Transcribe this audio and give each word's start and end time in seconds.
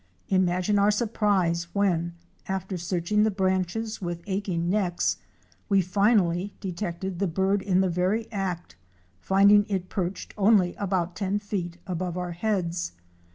Imagine 0.29 0.79
our 0.79 0.89
surprise 0.89 1.67
when, 1.75 2.15
after 2.47 2.75
searching 2.75 3.21
the 3.21 3.29
branches 3.29 4.01
with 4.01 4.23
aching 4.25 4.67
necks, 4.67 5.17
we 5.69 5.79
finally 5.83 6.55
detected 6.59 7.19
the 7.19 7.27
bird 7.27 7.61
in 7.61 7.81
the 7.81 7.87
very 7.87 8.27
act, 8.31 8.75
finding 9.19 9.63
it 9.69 9.89
perched 9.89 10.33
only 10.39 10.73
about 10.77 11.15
ten 11.15 11.37
feet 11.37 11.77
above 11.85 12.17
our 12.17 12.31
heads. 12.31 12.93